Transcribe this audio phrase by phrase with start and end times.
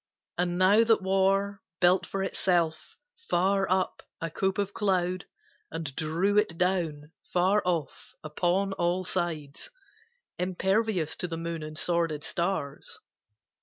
[0.35, 2.97] And now that war Built for itself,
[3.29, 5.27] far up, a cope of cloud,
[5.69, 9.69] And drew it down, far off, upon all sides,
[10.39, 12.97] Impervious to the moon and sworded stars.